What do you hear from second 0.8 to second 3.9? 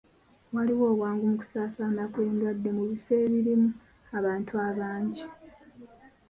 obwangu mu kusaasaana kw'endwadde mu bifo ebirimu